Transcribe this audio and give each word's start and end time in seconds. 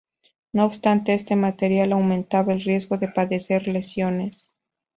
No 0.51 0.65
obstante 0.65 1.13
este 1.13 1.35
material 1.35 1.93
aumentaba 1.93 2.53
el 2.53 2.61
riesgo 2.61 2.97
de 2.97 3.07
padecer 3.09 3.67
lesiones. 3.67 4.49